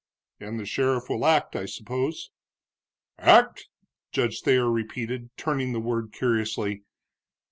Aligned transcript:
"And 0.39 0.59
the 0.59 0.65
sheriff 0.65 1.09
will 1.09 1.27
act, 1.27 1.55
I 1.55 1.67
suppose?" 1.67 2.31
"Act?" 3.19 3.67
Judge 4.11 4.41
Thayer 4.41 4.67
repeated, 4.67 5.29
turning 5.37 5.73
the 5.73 5.79
word 5.79 6.11
curiously. 6.11 6.81